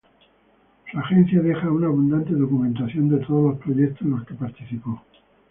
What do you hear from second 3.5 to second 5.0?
los proyectos en los que participó.